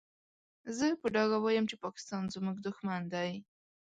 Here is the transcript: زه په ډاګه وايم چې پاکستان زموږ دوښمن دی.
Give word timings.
زه 0.77 0.87
په 1.01 1.07
ډاګه 1.15 1.37
وايم 1.41 1.65
چې 1.71 1.75
پاکستان 1.85 2.23
زموږ 2.35 2.57
دوښمن 2.65 3.01
دی. 3.13 3.31